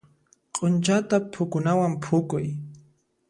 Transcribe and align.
Q'unchata 0.55 1.17
phukunawan 1.33 1.93
phukuy. 2.03 2.45